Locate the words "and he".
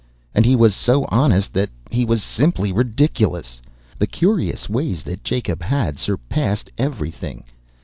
0.33-0.55